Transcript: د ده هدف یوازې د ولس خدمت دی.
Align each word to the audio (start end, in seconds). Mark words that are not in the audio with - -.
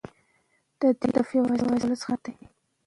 د 0.79 0.81
ده 0.99 1.05
هدف 1.09 1.27
یوازې 1.37 1.65
د 1.67 1.71
ولس 1.81 2.01
خدمت 2.07 2.21
دی. 2.23 2.33